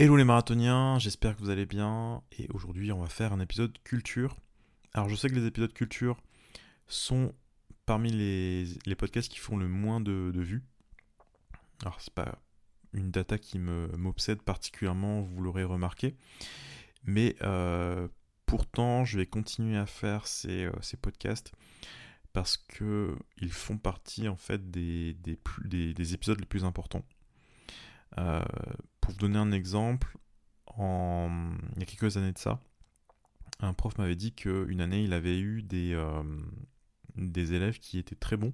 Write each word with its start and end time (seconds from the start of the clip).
Hello 0.00 0.16
les 0.16 0.24
marathoniens, 0.24 0.98
j'espère 0.98 1.36
que 1.36 1.42
vous 1.42 1.50
allez 1.50 1.66
bien. 1.66 2.22
Et 2.38 2.48
aujourd'hui, 2.54 2.90
on 2.90 3.02
va 3.02 3.08
faire 3.10 3.34
un 3.34 3.40
épisode 3.40 3.76
culture. 3.84 4.34
Alors, 4.94 5.10
je 5.10 5.14
sais 5.14 5.28
que 5.28 5.34
les 5.34 5.44
épisodes 5.44 5.74
culture 5.74 6.22
sont 6.88 7.34
parmi 7.84 8.10
les, 8.10 8.94
podcasts 8.94 9.30
qui 9.30 9.38
font 9.38 9.58
le 9.58 9.68
moins 9.68 10.00
de, 10.00 10.32
vues. 10.40 10.64
Alors, 11.82 12.00
c'est 12.00 12.14
pas 12.14 12.38
une 12.94 13.10
data 13.10 13.36
qui 13.36 13.58
m'obsède 13.58 14.40
particulièrement, 14.40 15.20
vous 15.20 15.42
l'aurez 15.42 15.64
remarqué. 15.64 16.16
Mais 17.04 17.36
euh, 17.42 18.08
pourtant, 18.46 19.04
je 19.04 19.18
vais 19.18 19.26
continuer 19.26 19.76
à 19.76 19.84
faire 19.84 20.26
ces, 20.26 20.64
euh, 20.64 20.72
ces 20.80 20.96
podcasts 20.96 21.52
parce 22.32 22.56
que 22.56 23.18
ils 23.36 23.52
font 23.52 23.76
partie 23.76 24.28
en 24.28 24.36
fait 24.36 24.70
des, 24.70 25.12
des, 25.12 26.14
épisodes 26.14 26.40
les 26.40 26.46
plus 26.46 26.64
importants. 26.64 27.04
Euh, 28.16 28.40
pour 29.10 29.16
vous 29.16 29.28
donner 29.28 29.38
un 29.38 29.52
exemple, 29.52 30.16
il 30.78 31.78
y 31.78 31.82
a 31.82 31.86
quelques 31.86 32.16
années 32.16 32.32
de 32.32 32.38
ça, 32.38 32.60
un 33.58 33.72
prof 33.72 33.98
m'avait 33.98 34.16
dit 34.16 34.32
qu'une 34.32 34.80
année 34.80 35.02
il 35.02 35.12
avait 35.12 35.38
eu 35.38 35.62
des, 35.62 35.92
euh, 35.94 36.22
des 37.16 37.54
élèves 37.54 37.78
qui 37.78 37.98
étaient 37.98 38.14
très 38.14 38.36
bons, 38.36 38.52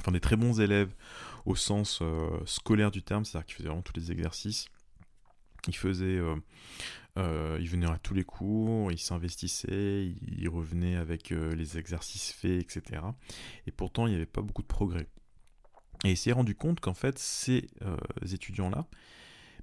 enfin 0.00 0.12
des 0.12 0.20
très 0.20 0.36
bons 0.36 0.60
élèves 0.60 0.94
au 1.44 1.54
sens 1.54 2.00
euh, 2.02 2.40
scolaire 2.46 2.90
du 2.90 3.02
terme, 3.02 3.24
c'est-à-dire 3.24 3.46
qu'ils 3.46 3.56
faisaient 3.56 3.68
vraiment 3.68 3.82
tous 3.82 3.96
les 3.96 4.10
exercices, 4.10 4.66
ils 5.68 5.76
faisaient 5.76 6.20
euh, 7.18 7.58
il 7.60 7.68
venait 7.68 7.90
à 7.90 7.98
tous 7.98 8.14
les 8.14 8.24
cours, 8.24 8.90
il 8.90 8.98
s'investissait, 8.98 10.06
il 10.06 10.48
revenait 10.48 10.96
avec 10.96 11.30
les 11.30 11.78
exercices 11.78 12.32
faits, 12.32 12.62
etc. 12.62 13.02
Et 13.66 13.72
pourtant, 13.72 14.06
il 14.06 14.10
n'y 14.10 14.16
avait 14.16 14.26
pas 14.26 14.42
beaucoup 14.42 14.62
de 14.62 14.66
progrès. 14.66 15.06
Et 16.04 16.10
il 16.10 16.16
s'est 16.16 16.32
rendu 16.32 16.54
compte 16.54 16.80
qu'en 16.80 16.92
fait, 16.92 17.18
ces 17.18 17.68
étudiants-là, 18.22 18.86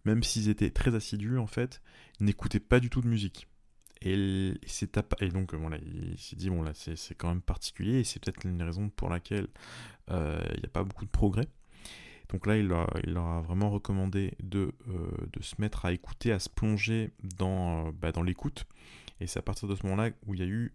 même 0.05 0.23
s'ils 0.23 0.49
étaient 0.49 0.71
très 0.71 0.95
assidus, 0.95 1.37
en 1.37 1.47
fait, 1.47 1.81
n'écoutaient 2.19 2.59
pas 2.59 2.79
du 2.79 2.89
tout 2.89 3.01
de 3.01 3.07
musique. 3.07 3.47
Et, 4.01 4.57
donc, 5.31 5.53
voilà, 5.53 5.77
il 5.77 6.17
s'est 6.17 6.35
dit, 6.35 6.49
bon, 6.49 6.61
là, 6.61 6.73
c'est 6.73 7.15
quand 7.15 7.29
même 7.29 7.41
particulier, 7.41 7.99
et 7.99 8.03
c'est 8.03 8.19
peut-être 8.19 8.45
une 8.45 8.61
raison 8.61 8.89
pour 8.89 9.09
laquelle 9.09 9.47
il 10.09 10.15
n'y 10.15 10.65
a 10.65 10.69
pas 10.71 10.83
beaucoup 10.83 11.05
de 11.05 11.09
progrès. 11.09 11.47
Donc 12.33 12.47
là, 12.47 12.57
il 12.57 12.67
leur, 12.67 12.87
a 12.89 13.41
vraiment 13.41 13.69
recommandé 13.69 14.33
de, 14.41 14.73
euh, 14.87 15.11
de, 15.31 15.43
se 15.43 15.53
mettre 15.59 15.85
à 15.85 15.93
écouter, 15.93 16.31
à 16.31 16.39
se 16.39 16.49
plonger 16.49 17.11
dans, 17.37 17.87
euh, 17.87 17.91
bah, 17.91 18.11
dans 18.11 18.23
l'écoute. 18.23 18.65
Et 19.19 19.27
c'est 19.27 19.37
à 19.37 19.43
partir 19.43 19.67
de 19.67 19.75
ce 19.75 19.83
moment-là 19.83 20.09
où 20.25 20.33
il 20.33 20.39
y 20.39 20.43
a 20.43 20.47
eu 20.47 20.73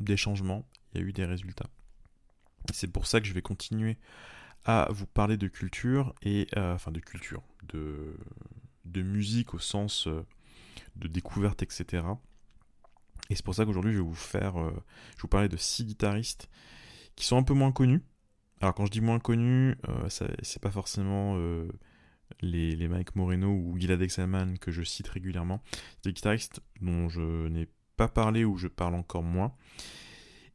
des 0.00 0.18
changements, 0.18 0.68
il 0.92 1.00
y 1.00 1.04
a 1.04 1.06
eu 1.06 1.12
des 1.12 1.24
résultats. 1.24 1.70
C'est 2.74 2.92
pour 2.92 3.06
ça 3.06 3.20
que 3.20 3.26
je 3.26 3.32
vais 3.32 3.40
continuer 3.40 3.96
à 4.66 4.88
vous 4.90 5.06
parler 5.06 5.38
de 5.38 5.48
culture, 5.48 6.14
et 6.22 6.46
euh, 6.58 6.74
enfin 6.74 6.90
de 6.90 7.00
culture, 7.00 7.42
de, 7.72 8.14
de 8.90 9.02
musique 9.02 9.54
au 9.54 9.58
sens 9.58 10.08
de 10.96 11.08
découverte, 11.08 11.62
etc. 11.62 12.04
Et 13.30 13.34
c'est 13.34 13.44
pour 13.44 13.54
ça 13.54 13.64
qu'aujourd'hui 13.64 13.92
je 13.92 13.98
vais 13.98 14.04
vous 14.04 14.14
faire, 14.14 14.54
je 14.56 14.70
vais 14.70 15.22
vous 15.22 15.28
parler 15.28 15.48
de 15.48 15.56
six 15.56 15.84
guitaristes 15.84 16.48
qui 17.16 17.24
sont 17.26 17.36
un 17.36 17.42
peu 17.42 17.54
moins 17.54 17.72
connus, 17.72 18.02
alors 18.60 18.74
quand 18.74 18.86
je 18.86 18.90
dis 18.90 19.00
moins 19.00 19.20
connu, 19.20 19.76
euh, 19.88 20.08
c'est 20.08 20.62
pas 20.62 20.70
forcément 20.70 21.34
euh, 21.36 21.68
les, 22.40 22.74
les, 22.74 22.88
Mike 22.88 23.14
Moreno 23.14 23.48
ou 23.48 23.78
Gilad 23.78 24.02
Exelman 24.02 24.58
que 24.58 24.72
je 24.72 24.82
cite 24.82 25.08
régulièrement. 25.08 25.62
C'est 25.72 26.06
des 26.06 26.12
guitaristes 26.12 26.60
dont 26.80 27.08
je 27.08 27.48
n'ai 27.48 27.68
pas 27.96 28.08
parlé 28.08 28.44
ou 28.44 28.56
je 28.56 28.66
parle 28.66 28.94
encore 28.94 29.22
moins. 29.22 29.54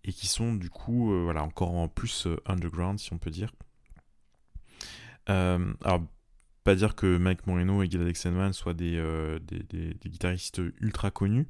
Et 0.04 0.12
qui 0.12 0.28
sont 0.28 0.54
du 0.54 0.70
coup 0.70 1.14
euh, 1.14 1.24
voilà, 1.24 1.44
encore 1.44 1.74
en 1.74 1.88
plus 1.88 2.28
underground 2.46 3.00
si 3.00 3.14
on 3.14 3.18
peut 3.18 3.32
dire. 3.32 3.54
alors 5.28 6.02
pas 6.64 6.76
dire 6.76 6.96
que 6.96 7.18
Mike 7.18 7.46
Moreno 7.48 7.84
et 7.84 7.90
Gilad 7.90 8.08
Exelman 8.08 8.54
soient 8.54 8.74
des, 8.74 9.02
des, 9.48 9.96
guitaristes 10.06 10.62
ultra 10.80 11.12
connus, 11.12 11.48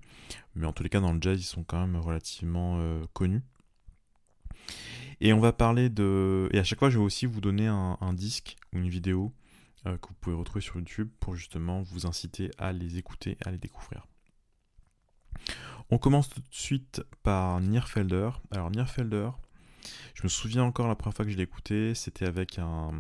mais 0.56 0.66
en 0.66 0.74
tous 0.74 0.84
les 0.84 0.90
cas 0.90 1.00
dans 1.00 1.14
le 1.14 1.20
jazz 1.22 1.40
ils 1.40 1.46
sont 1.46 1.64
quand 1.64 1.80
même 1.80 1.96
relativement 1.98 2.80
connus. 3.14 3.44
Et 5.22 5.34
on 5.34 5.40
va 5.40 5.54
parler 5.54 5.90
de... 5.90 6.50
Et 6.52 6.60
à 6.60 6.64
chaque 6.64 6.80
fois, 6.80 6.90
je 6.90 6.98
vais 6.98 7.04
aussi 7.04 7.26
vous 7.26 7.42
donner 7.42 7.68
un, 7.68 8.14
disque 8.14 8.58
ou 8.74 8.78
une 8.78 8.90
vidéo 8.90 9.34
euh, 9.86 9.98
que 9.98 10.10
vous 10.10 10.16
pouvez 10.20 10.36
retrouver 10.36 10.62
sur 10.62 10.76
YouTube 10.76 11.10
pour 11.20 11.36
justement 11.36 11.82
vous 11.82 12.06
inciter 12.06 12.52
à 12.58 12.74
les 12.74 12.98
écouter, 12.98 13.38
à 13.46 13.52
les 13.52 13.58
découvrir. 13.58 14.06
On 15.90 15.98
commence 15.98 16.30
tout 16.30 16.42
de 16.42 16.48
suite 16.52 17.04
par 17.24 17.62
Nierfelder. 17.62 18.32
Alors 18.52 18.70
Nierfelder, 18.70 19.30
je 20.14 20.24
me 20.24 20.30
souviens 20.30 20.64
encore 20.64 20.88
la 20.88 20.96
première 20.96 21.16
fois 21.16 21.26
que 21.26 21.32
je 21.32 21.38
l'ai 21.38 21.44
écouté, 21.44 21.96
c'était 21.96 22.26
avec 22.26 22.60
un, 22.60 22.92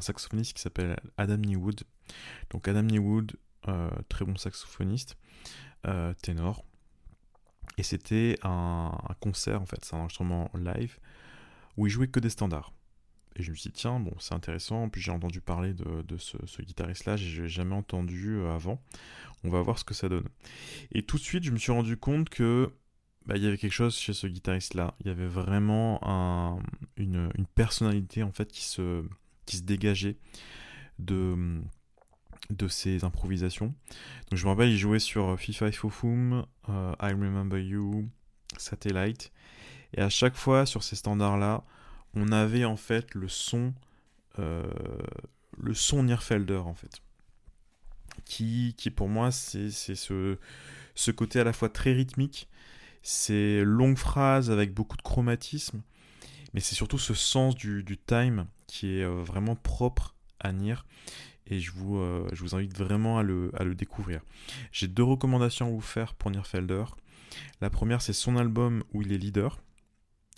saxophoniste 0.00 0.54
qui 0.54 0.62
s'appelle 0.62 0.96
Adam 1.16 1.38
Newwood. 1.38 1.82
Donc 2.50 2.68
Adam 2.68 2.82
Newwood, 2.82 3.32
euh, 3.68 3.90
très 4.08 4.24
bon 4.24 4.36
saxophoniste, 4.36 5.16
euh, 5.86 6.14
ténor. 6.22 6.64
Et 7.76 7.82
c'était 7.82 8.38
un, 8.42 8.92
un, 9.08 9.14
concert 9.20 9.62
en 9.62 9.66
fait, 9.66 9.84
c'est 9.84 9.94
un 9.94 10.00
enregistrement 10.00 10.50
live 10.54 10.98
où 11.76 11.86
il 11.86 11.90
jouait 11.90 12.08
que 12.08 12.20
des 12.20 12.30
standards. 12.30 12.72
Et 13.38 13.42
je 13.42 13.50
me 13.50 13.56
suis 13.56 13.70
dit, 13.70 13.76
tiens, 13.76 14.00
bon, 14.00 14.12
c'est 14.18 14.34
intéressant. 14.34 14.88
Puis 14.88 15.00
j'ai 15.00 15.12
entendu 15.12 15.40
parler 15.40 15.72
de, 15.72 16.16
ce, 16.18 16.60
guitariste-là, 16.60 17.16
je 17.16 17.42
n'ai 17.42 17.48
jamais 17.48 17.74
entendu 17.74 18.36
euh, 18.36 18.52
avant. 18.52 18.82
On 19.44 19.48
va 19.48 19.62
voir 19.62 19.78
ce 19.78 19.84
que 19.84 19.94
ça 19.94 20.08
donne. 20.08 20.28
Et 20.92 21.02
tout 21.02 21.16
de 21.16 21.22
suite, 21.22 21.44
je 21.44 21.52
me 21.52 21.58
suis 21.58 21.70
rendu 21.70 21.96
compte 21.96 22.28
que 22.28 22.72
bah, 23.28 23.36
il 23.36 23.44
y 23.44 23.46
avait 23.46 23.58
quelque 23.58 23.72
chose 23.72 23.94
chez 23.94 24.14
ce 24.14 24.26
guitariste-là. 24.26 24.94
Il 25.00 25.08
y 25.08 25.10
avait 25.10 25.26
vraiment 25.26 26.00
une, 26.96 27.30
personnalité 27.54 28.22
en 28.22 28.32
fait 28.32 28.50
qui 28.50 28.64
se, 28.64 29.04
dégageait 29.62 30.16
de, 30.98 31.60
ses 32.68 33.04
improvisations. 33.04 33.74
Donc 34.30 34.38
je 34.38 34.44
me 34.46 34.50
rappelle, 34.50 34.70
il 34.70 34.78
jouait 34.78 34.98
sur 34.98 35.38
FIFA 35.38 35.72
Fofum, 35.72 36.46
uh, 36.68 36.94
I 37.02 37.12
Remember 37.12 37.62
You, 37.62 38.08
Satellite. 38.56 39.30
Et 39.92 40.00
à 40.00 40.08
chaque 40.08 40.34
fois, 40.34 40.64
sur 40.64 40.82
ces 40.82 40.96
standards-là, 40.96 41.64
on 42.14 42.32
avait 42.32 42.64
en 42.64 42.76
fait 42.76 43.14
le 43.14 43.28
son, 43.28 43.74
euh, 44.38 44.66
le 45.58 45.74
son 45.74 46.08
en 46.08 46.74
fait. 46.74 47.02
Qui, 48.24 48.74
qui 48.78 48.90
pour 48.90 49.10
moi, 49.10 49.30
c'est 49.30 49.70
ce, 49.70 50.38
ce 50.94 51.10
côté 51.10 51.40
à 51.40 51.44
la 51.44 51.52
fois 51.52 51.68
très 51.68 51.92
rythmique, 51.92 52.48
ces 53.02 53.62
longues 53.64 53.98
phrases 53.98 54.50
avec 54.50 54.74
beaucoup 54.74 54.96
de 54.96 55.02
chromatisme, 55.02 55.82
mais 56.54 56.60
c'est 56.60 56.74
surtout 56.74 56.98
ce 56.98 57.14
sens 57.14 57.54
du, 57.54 57.98
time 58.06 58.46
qui 58.66 58.98
est 58.98 59.04
euh, 59.04 59.22
vraiment 59.22 59.56
propre 59.56 60.14
à 60.40 60.52
Nier 60.52 60.76
et 61.46 61.60
je 61.60 61.72
vous, 61.72 61.98
euh, 61.98 62.28
invite 62.52 62.76
vraiment 62.76 63.18
à 63.18 63.22
le, 63.22 63.74
découvrir. 63.74 64.20
J'ai 64.70 64.88
deux 64.88 65.02
recommandations 65.02 65.68
à 65.68 65.70
vous 65.70 65.80
faire 65.80 66.14
pour 66.14 66.30
Nierfelder. 66.30 66.84
La 67.60 67.70
première, 67.70 68.02
c'est 68.02 68.12
son 68.12 68.36
album 68.36 68.84
où 68.92 69.02
il 69.02 69.12
est 69.12 69.18
leader, 69.18 69.58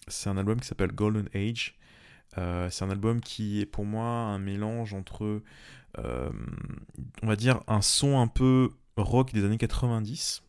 c'est 0.07 0.31
un 0.31 0.37
album 0.37 0.61
qui 0.61 0.67
s'appelle 0.67 0.93
Golden 0.93 1.29
Age. 1.35 1.77
Euh, 2.39 2.71
c'est 2.71 2.85
un 2.85 2.91
album 2.91 3.21
qui 3.21 3.61
est 3.61 3.67
pour 3.67 3.85
moi 3.85 4.05
un 4.05 4.39
mélange 4.39 4.95
entre, 4.95 5.43
on 5.99 7.27
va 7.27 7.37
dire, 7.37 7.61
un 7.67 7.83
son 7.83 8.21
un 8.21 8.29
peu 8.29 8.71
rock 8.97 9.33
des 9.33 9.45
années 9.45 9.59
90 9.59 10.43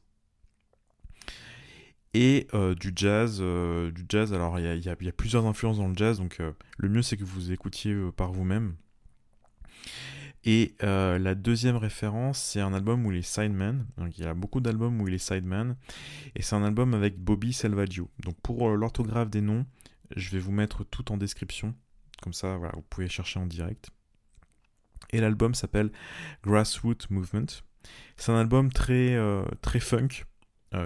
et 2.13 2.47
euh, 2.53 2.75
du 2.75 2.91
jazz. 2.95 3.39
du 3.39 4.05
jazz, 4.09 4.33
alors 4.33 4.59
il 4.59 4.83
y, 4.83 4.89
a, 4.89 4.95
plusieurs 5.11 5.45
influences 5.45 5.77
dans 5.77 5.87
le 5.87 5.95
jazz, 5.95 6.17
donc 6.19 6.39
le 6.77 6.89
mieux 6.89 7.01
c'est 7.01 7.17
que 7.17 7.23
vous 7.23 7.51
écoutiez 7.51 7.95
par 8.15 8.31
vous-même. 8.31 8.75
Et 10.43 10.75
euh, 10.81 11.19
la 11.19 11.35
deuxième 11.35 11.75
référence, 11.75 12.39
c'est 12.39 12.61
un 12.61 12.73
album 12.73 13.05
où 13.05 13.11
il 13.11 13.17
est 13.17 13.21
sideman. 13.21 13.85
Donc 13.97 14.17
il 14.17 14.23
y 14.23 14.27
a 14.27 14.33
beaucoup 14.33 14.59
d'albums 14.59 14.99
où 14.99 15.07
il 15.07 15.13
est 15.13 15.19
sideman. 15.19 15.75
Et 16.35 16.41
c'est 16.41 16.55
un 16.55 16.63
album 16.63 16.93
avec 16.93 17.19
Bobby 17.19 17.53
Selvaggio. 17.53 18.09
Donc 18.19 18.39
pour 18.41 18.67
euh, 18.67 18.75
l'orthographe 18.75 19.29
des 19.29 19.41
noms, 19.41 19.65
je 20.15 20.29
vais 20.31 20.39
vous 20.39 20.51
mettre 20.51 20.83
tout 20.83 21.11
en 21.11 21.17
description. 21.17 21.75
Comme 22.21 22.33
ça, 22.33 22.57
voilà, 22.57 22.73
vous 22.75 22.83
pouvez 22.83 23.07
chercher 23.07 23.39
en 23.39 23.45
direct. 23.45 23.89
Et 25.11 25.19
l'album 25.19 25.53
s'appelle 25.53 25.91
Grassroot 26.43 27.09
Movement. 27.09 27.61
C'est 28.17 28.31
un 28.31 28.39
album 28.39 28.71
très, 28.71 29.15
euh, 29.15 29.43
très 29.61 29.79
funk, 29.79 30.25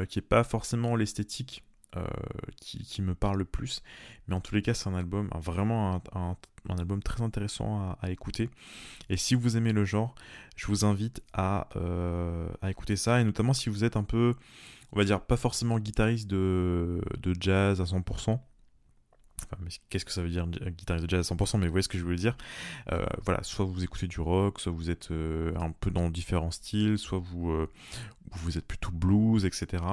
qui 0.10 0.18
n'est 0.18 0.26
pas 0.26 0.44
forcément 0.44 0.96
l'esthétique 0.96 1.64
qui, 2.60 3.02
me 3.02 3.16
parle 3.16 3.38
le 3.38 3.46
plus. 3.46 3.82
Mais 4.28 4.36
en 4.36 4.42
tous 4.42 4.56
les 4.56 4.62
cas, 4.62 4.74
c'est 4.74 4.90
un 4.90 4.96
album, 4.96 5.30
vraiment 5.36 6.02
un, 6.14 6.36
album 6.78 7.02
très 7.02 7.22
intéressant 7.22 7.96
à, 8.02 8.10
écouter. 8.10 8.50
Et 9.10 9.18
si 9.18 9.36
vous 9.36 9.56
aimez 9.56 9.72
le 9.72 9.86
genre, 9.86 10.16
je 10.56 10.68
vous 10.68 10.84
invite 10.84 11.24
à, 11.34 11.70
euh, 11.76 12.50
à 12.62 12.70
écouter 12.70 12.96
ça. 12.96 13.22
Et 13.22 13.24
notamment 13.24 13.54
si 13.54 13.70
vous 13.70 13.84
êtes 13.84 13.96
un 13.96 14.04
peu, 14.04 14.36
on 14.92 14.98
va 14.98 15.06
dire, 15.06 15.22
pas 15.22 15.38
forcément 15.38 15.80
guitariste 15.80 16.28
de, 16.28 17.02
de 17.22 17.34
jazz 17.40 17.80
à 17.80 17.86
100%. 17.86 18.40
Qu'est-ce 19.90 20.06
que 20.06 20.12
ça 20.12 20.22
veut 20.22 20.30
dire 20.30 20.48
guitariste 20.48 21.06
de 21.06 21.10
jazz 21.10 21.32
à 21.32 21.36
100% 21.36 21.60
Mais 21.60 21.66
vous 21.66 21.72
voyez 21.72 21.84
ce 21.84 21.90
que 21.90 21.98
je 21.98 22.04
voulais 22.04 22.16
dire. 22.16 22.36
Euh, 22.92 23.06
voilà, 23.24 23.44
soit 23.44 23.66
vous 23.66 23.84
écoutez 23.84 24.08
du 24.08 24.20
rock, 24.20 24.60
soit 24.60 24.72
vous 24.72 24.90
êtes 24.90 25.12
euh, 25.12 25.54
un 25.60 25.72
peu 25.72 25.92
dans 25.92 26.10
différents 26.10 26.52
styles, 26.52 26.98
soit 26.98 27.20
vous, 27.20 27.68
vous 28.32 28.58
êtes 28.58 28.66
plutôt 28.66 28.92
blues, 28.92 29.46
etc 29.46 29.84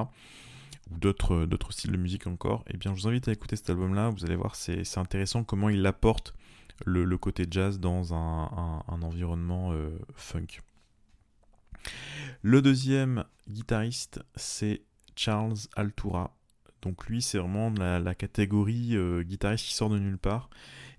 ou 0.91 0.99
d'autres, 0.99 1.47
d'autres 1.47 1.73
styles 1.73 1.93
de 1.93 1.97
musique 1.97 2.27
encore, 2.27 2.65
et 2.67 2.73
eh 2.75 2.77
bien 2.77 2.95
je 2.95 3.03
vous 3.03 3.09
invite 3.09 3.29
à 3.29 3.33
écouter 3.33 3.57
cet 3.57 3.71
album-là, 3.71 4.11
vous 4.11 4.25
allez 4.25 4.37
voir, 4.37 4.57
c'est, 4.57 4.85
c'est 4.85 4.99
intéressant 4.99 5.45
comment 5.45 5.69
il 5.69 5.85
apporte 5.87 6.35
le, 6.85 7.05
le, 7.05 7.19
côté 7.19 7.47
jazz 7.49 7.79
dans 7.79 8.15
un, 8.15 8.83
un, 8.89 9.03
environnement 9.03 9.73
euh, 9.73 9.91
funk. 10.15 10.61
Le 12.43 12.61
deuxième 12.63 13.25
guitariste, 13.49 14.21
c'est 14.35 14.83
Charles 15.15 15.55
Altura. 15.77 16.35
Donc 16.83 17.07
lui, 17.07 17.23
c'est 17.23 17.39
vraiment 17.39 17.71
la, 17.71 18.15
catégorie 18.15 18.97
euh, 18.97 19.23
guitariste 19.23 19.67
qui 19.67 19.75
sort 19.75 19.89
de 19.89 19.99
nulle 19.99 20.19
part 20.19 20.51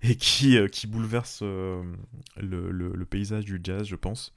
et 0.02 0.16
qui, 0.16 0.56
euh, 0.56 0.66
qui 0.66 0.86
bouleverse 0.86 1.40
euh, 1.42 1.84
le, 2.36 3.04
paysage 3.04 3.44
du 3.44 3.60
jazz, 3.62 3.86
je 3.86 3.96
pense. 3.96 4.34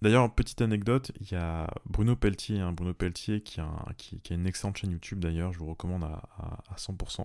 D'ailleurs, 0.00 0.32
petite 0.32 0.62
anecdote, 0.62 1.10
il 1.20 1.32
y 1.32 1.34
a 1.34 1.68
Bruno 1.84 2.14
Pelletier, 2.14 2.60
hein, 2.60 2.72
Bruno 2.72 2.94
Pelletier 2.94 3.40
qui 3.40 3.60
a, 3.60 3.84
une 4.30 4.46
excellente 4.46 4.76
chaîne 4.76 4.92
YouTube 4.92 5.18
d'ailleurs, 5.18 5.52
je 5.52 5.58
vous 5.58 5.66
recommande 5.66 6.04
à, 6.04 6.22
à, 6.70 6.76
100%. 6.76 7.24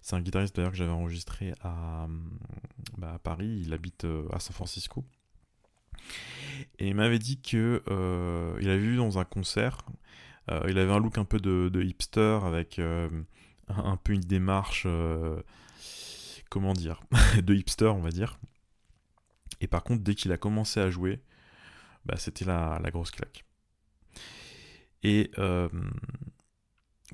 C'est 0.00 0.16
un 0.16 0.22
guitariste 0.22 0.56
d'ailleurs 0.56 0.70
que 0.70 0.78
j'avais 0.78 0.92
enregistré 0.92 1.52
à, 1.60 2.06
bah, 2.96 3.12
à, 3.12 3.18
Paris, 3.18 3.60
il 3.66 3.74
habite 3.74 4.06
à 4.32 4.40
San 4.40 4.54
Francisco. 4.54 5.04
Et 6.78 6.88
il 6.88 6.94
m'avait 6.94 7.18
dit 7.18 7.38
que 7.38 7.82
il 8.62 8.70
avait 8.70 8.78
vu 8.78 8.96
dans 8.96 9.18
un 9.18 9.24
concert, 9.26 9.84
il 10.48 10.78
avait 10.78 10.92
un 10.92 11.00
look 11.00 11.18
un 11.18 11.24
peu 11.24 11.38
de, 11.38 11.82
hipster 11.82 12.38
avec 12.44 12.78
euh, 12.78 13.08
un, 13.68 13.96
peu 13.96 14.12
une 14.12 14.20
démarche, 14.20 14.86
comment 16.50 16.72
dire, 16.72 17.02
de 17.42 17.54
hipster 17.54 17.86
on 17.86 18.00
va 18.00 18.10
dire. 18.10 18.38
Et 19.60 19.66
par 19.66 19.82
contre, 19.82 20.02
dès 20.02 20.14
qu'il 20.14 20.32
a 20.32 20.36
commencé 20.36 20.80
à 20.80 20.90
jouer, 20.90 21.20
bah, 22.04 22.16
c'était 22.16 22.44
la, 22.44 22.78
grosse 22.92 23.10
claque. 23.10 23.44
Et 25.02 25.30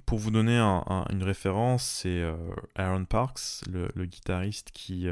pour 0.07 0.19
vous 0.19 0.31
donner 0.31 0.59
une 0.59 1.23
référence, 1.23 1.85
c'est 1.85 2.23
Aaron 2.75 3.05
Parks, 3.05 3.63
le, 3.71 4.05
guitariste 4.05 4.71
qui, 4.73 5.09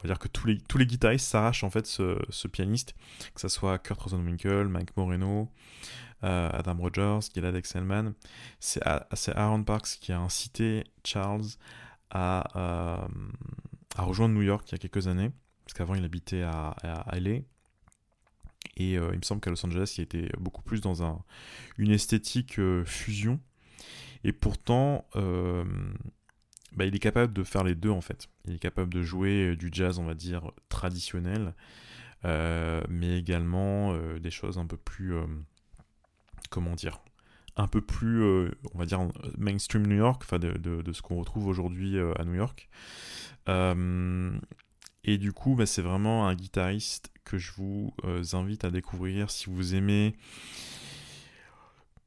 on 0.00 0.08
va 0.08 0.14
dire 0.14 0.18
que 0.18 0.28
tous 0.28 0.46
les, 0.46 0.58
tous 0.58 0.78
les 0.78 0.86
guitaristes 0.86 1.28
s'arrachent 1.28 1.62
en 1.64 1.70
fait 1.70 1.86
ce, 1.86 2.48
pianiste, 2.48 2.94
que 3.34 3.40
ce 3.40 3.48
soit 3.48 3.78
Kurt 3.78 4.00
Rosenwinkel, 4.00 4.66
Mike 4.68 4.96
Moreno, 4.96 5.50
euh, 6.24 6.48
Adam 6.52 6.76
Rogers, 6.76 7.20
Gilad 7.34 7.54
Excelman. 7.54 8.14
C'est 8.60 8.82
Aaron 9.36 9.62
Parks 9.62 9.98
qui 10.00 10.12
a 10.12 10.18
incité 10.18 10.84
Charles 11.04 11.44
à, 12.10 12.44
euh, 12.56 13.08
à, 13.96 14.02
rejoindre 14.02 14.34
New 14.34 14.42
York 14.42 14.66
il 14.68 14.72
y 14.72 14.74
a 14.76 14.78
quelques 14.78 15.06
années, 15.06 15.30
parce 15.64 15.74
qu'avant 15.74 15.94
il 15.94 16.04
habitait 16.04 16.42
à, 16.42 16.68
à 16.82 17.20
LA. 17.20 17.40
Et 18.76 18.96
euh, 18.96 19.10
il 19.12 19.18
me 19.18 19.22
semble 19.22 19.42
qu'à 19.42 19.50
Los 19.50 19.64
Angeles, 19.66 19.94
il 19.98 20.02
était 20.02 20.30
beaucoup 20.38 20.62
plus 20.62 20.80
dans 20.80 21.02
un, 21.02 21.22
une 21.76 21.90
esthétique 21.90 22.58
fusion. 22.84 23.38
Et 24.24 24.32
pourtant, 24.32 25.06
bah, 26.72 26.84
il 26.84 26.94
est 26.94 27.00
capable 27.00 27.32
de 27.32 27.42
faire 27.42 27.64
les 27.64 27.74
deux 27.74 27.90
en 27.90 28.00
fait. 28.00 28.28
Il 28.46 28.54
est 28.54 28.58
capable 28.58 28.92
de 28.92 29.02
jouer 29.02 29.50
euh, 29.50 29.56
du 29.56 29.70
jazz, 29.72 29.98
on 29.98 30.04
va 30.04 30.14
dire, 30.14 30.52
traditionnel, 30.68 31.54
euh, 32.24 32.82
mais 32.88 33.18
également 33.18 33.92
euh, 33.92 34.18
des 34.18 34.30
choses 34.30 34.58
un 34.58 34.66
peu 34.66 34.76
plus. 34.76 35.14
comment 36.50 36.74
dire 36.74 37.00
Un 37.56 37.66
peu 37.66 37.80
plus, 37.80 38.22
on 38.74 38.78
va 38.78 38.86
dire, 38.86 39.00
mainstream 39.36 39.86
New 39.86 39.96
York, 39.96 40.22
enfin 40.24 40.38
de, 40.38 40.92
ce 40.92 41.02
qu'on 41.02 41.18
retrouve 41.18 41.46
aujourd'hui 41.46 41.98
à 41.98 42.24
New 42.24 42.34
York. 42.34 42.68
et 45.04 45.18
du 45.18 45.32
coup, 45.32 45.54
bah, 45.56 45.66
c'est 45.66 45.82
vraiment 45.82 46.28
un 46.28 46.34
guitariste 46.34 47.10
que 47.24 47.38
je 47.38 47.52
vous 47.52 47.92
invite 48.32 48.64
à 48.64 48.70
découvrir 48.70 49.30
si 49.30 49.50
vous 49.50 49.74
aimez 49.74 50.14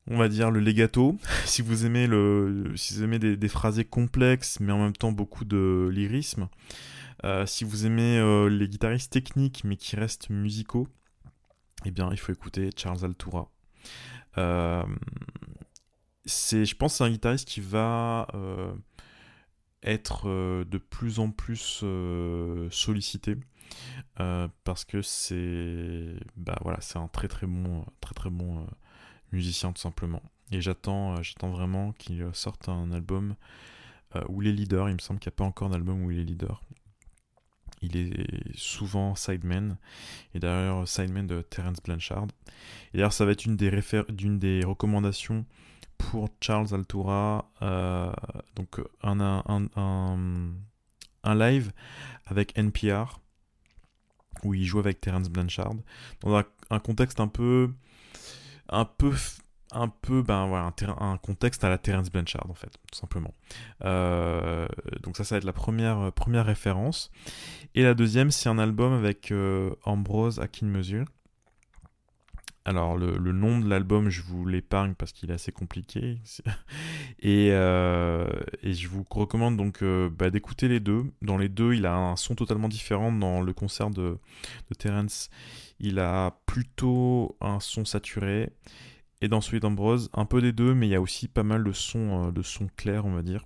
on 0.08 0.18
va 0.18 0.30
dire 0.30 0.52
le 0.52 0.60
legato. 0.60 1.18
si 1.46 1.62
vous 1.62 1.86
aimez 1.86 2.08
des, 3.20 3.38
des 3.38 3.48
phrasés 3.48 3.86
complexes, 3.86 4.60
mais 4.60 4.72
en 4.72 4.80
même 4.80 4.96
temps 4.96 5.12
beaucoup 5.12 5.46
de 5.46 5.90
lyrisme. 5.92 6.48
Euh, 7.26 7.46
si 7.46 7.64
vous 7.64 7.86
aimez 7.86 8.18
euh, 8.18 8.50
les 8.50 8.68
guitaristes 8.68 9.12
techniques 9.12 9.64
mais 9.64 9.78
qui 9.78 9.96
restent 9.96 10.30
musicaux, 10.30 10.88
eh 11.86 11.92
bien 11.92 12.10
il 12.12 12.18
faut 12.18 12.34
écouter 12.34 12.70
Charles 12.76 13.06
Altura. 13.06 13.50
Euh, 14.38 14.84
c'est, 16.26 16.66
je 16.66 16.76
pense, 16.76 16.96
c'est 16.96 17.04
un 17.04 17.10
guitariste 17.10 17.48
qui 17.48 17.62
va 17.62 18.28
être 19.84 20.28
de 20.64 20.78
plus 20.78 21.20
en 21.20 21.30
plus 21.32 21.84
sollicité. 22.72 23.38
parce 24.64 24.86
que 24.86 25.02
c'est 25.02 26.16
bah 26.38 26.58
voilà 26.62 26.80
c'est 26.82 26.98
un 26.98 27.08
très 27.08 27.28
très 27.28 27.48
bon 27.48 27.86
très 28.00 28.14
très 28.14 28.30
bon 28.30 28.66
musicien 29.34 29.74
tout 29.74 29.82
simplement. 29.82 30.22
Et 30.52 30.62
j'attends, 30.62 31.16
euh, 31.18 31.24
j'attends 31.24 31.50
vraiment 31.50 31.92
qu'il 31.94 32.26
sorte 32.34 32.70
un 32.70 32.92
album 32.92 33.36
euh, 34.16 34.22
où 34.30 34.42
il 34.42 34.48
est 34.48 34.52
leader. 34.52 34.90
Il 34.90 34.94
me 34.94 35.00
semble 35.00 35.20
qu'il 35.20 35.30
n'y 35.30 35.34
a 35.34 35.38
pas 35.38 35.44
encore 35.44 35.70
d'album 35.70 36.04
où 36.04 36.12
il 36.12 36.20
est 36.20 36.24
leader. 36.24 36.62
Il 37.82 37.98
est 37.98 38.56
souvent 38.56 39.16
sideman. 39.16 39.78
Et 40.34 40.40
d'ailleurs, 40.40 40.88
sideman 40.88 41.28
de 41.28 41.42
Terence 41.42 41.82
Blanchard. 41.84 42.28
Et 42.94 42.98
d'ailleurs, 42.98 43.14
ça 43.14 43.26
va 43.26 43.32
être 43.32 43.46
une 43.46 43.58
des, 43.58 43.82
d'une 44.10 44.40
des 44.40 44.64
recommandations 44.64 45.46
pour 45.98 46.30
Charles 46.40 46.74
Altura. 46.74 47.50
Euh, 47.62 48.14
donc, 48.56 48.80
un, 49.02 49.20
un, 49.20 49.68
un, 49.76 50.54
un, 51.24 51.36
live 51.36 51.74
avec 52.26 52.58
NPR 52.58 53.20
où 54.44 54.54
il 54.54 54.66
joue 54.66 54.80
avec 54.80 55.02
Terence 55.02 55.30
Blanchard. 55.30 55.74
Dans 56.22 56.42
un 56.70 56.80
contexte 56.80 57.20
un 57.20 57.28
peu 57.28 57.74
un 58.70 58.86
peu 58.86 59.14
un 59.76 59.88
peu 59.88 60.22
ben 60.22 60.46
voilà 60.48 60.66
un, 60.66 61.12
un, 61.14 61.18
contexte 61.18 61.64
à 61.64 61.70
la 61.70 61.78
Terence 61.78 62.12
Blanchard 62.12 62.50
en 62.50 62.54
fait 62.54 62.70
tout 62.92 62.98
simplement. 62.98 63.34
Euh, 63.84 64.68
donc 65.02 65.18
ça 65.18 65.24
ça 65.24 65.36
va 65.36 65.38
être 65.40 65.46
la 65.46 65.54
première 65.54 66.12
première 66.14 66.46
référence. 66.46 67.12
Et 67.76 67.84
la 67.84 67.94
deuxième 67.94 68.32
c'est 68.32 68.50
un 68.50 68.60
album 68.60 68.94
avec 68.94 69.32
euh, 69.32 69.72
Ambrose 69.84 70.40
Akin 70.40 70.68
Mesure 70.68 71.06
alors 72.66 72.98
le, 72.98 73.18
nom 73.34 73.60
de 73.60 73.68
l'album 73.68 74.10
je 74.10 74.22
vous 74.22 74.46
l'épargne 74.46 74.94
parce 74.94 75.12
qu'il 75.12 75.32
est 75.32 75.34
assez 75.34 75.52
compliqué 75.52 76.20
et, 77.20 77.50
euh, 77.52 78.26
et, 78.62 78.74
je 78.74 78.88
vous 78.88 79.06
recommande 79.10 79.58
donc 79.58 79.84
bah, 79.84 80.30
d'écouter 80.30 80.70
les 80.70 80.80
deux 80.80 81.06
dans 81.22 81.38
les 81.38 81.50
deux 81.50 81.74
il 81.74 81.86
a 81.86 81.96
un 81.96 82.16
son 82.16 82.36
totalement 82.36 82.70
différent 82.70 83.12
dans 83.12 83.42
le 83.42 83.54
concert 83.54 83.90
de, 83.90 84.18
Terence 84.78 85.30
il 85.84 86.00
a 86.00 86.40
plutôt 86.46 87.38
un 87.42 87.60
son 87.60 87.86
saturé. 87.86 88.52
Et 89.22 89.28
dans 89.28 89.42
celui 89.42 89.60
d'Ambrose, 89.60 90.10
un 90.14 90.26
peu 90.26 90.42
des 90.42 90.52
deux, 90.52 90.74
mais 90.74 90.88
il 90.88 90.92
y 90.92 90.96
a 90.96 91.02
aussi 91.02 91.28
pas 91.28 91.44
mal 91.44 91.64
de 91.64 91.72
sons, 91.72 92.28
euh, 92.28 92.32
de 92.32 92.42
clairs, 92.76 93.06
on 93.06 93.14
va 93.14 93.22
dire. 93.22 93.46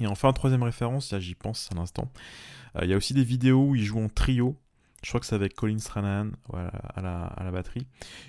Et 0.00 0.06
enfin, 0.06 0.32
troisième 0.32 0.62
référence, 0.62 1.14
j'y 1.18 1.34
pense 1.34 1.68
à 1.72 1.74
l'instant. 1.74 2.10
Euh, 2.76 2.80
il 2.84 2.90
y 2.90 2.94
a 2.94 2.96
aussi 2.96 3.14
des 3.14 3.24
vidéos 3.24 3.68
où 3.68 3.74
il 3.74 3.84
joue 3.84 4.00
en 4.00 4.08
trio. 4.08 4.56
Je 5.04 5.10
crois 5.10 5.20
que 5.20 5.26
c'est 5.26 5.34
avec 5.34 5.54
Colin 5.54 5.78
Stranahan 5.78 6.30
à, 6.54 7.02
la, 7.02 7.50
batterie. 7.50 7.86